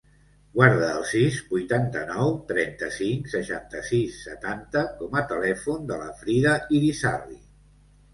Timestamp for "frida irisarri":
6.23-7.39